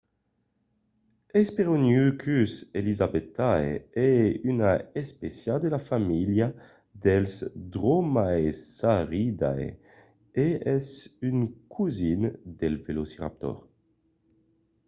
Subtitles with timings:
[1.35, 3.67] hesperonychus elizabethae
[4.07, 4.71] es una
[5.03, 6.47] espécia de la familha
[7.03, 7.33] dels
[7.73, 9.69] dromaeosauridae
[10.45, 10.85] e es
[11.29, 11.37] un
[11.75, 12.21] cosin
[12.59, 13.57] del velociraptor